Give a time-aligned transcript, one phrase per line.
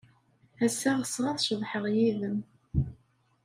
[0.65, 2.37] Ass-a, ɣseɣ ad ceḍḥeɣ yid-m.